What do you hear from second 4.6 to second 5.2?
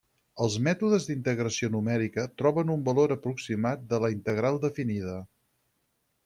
definida.